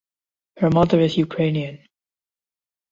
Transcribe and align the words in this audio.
Her 0.57 0.71
mother 0.71 0.99
is 0.99 1.15
Ukrainian. 1.17 1.79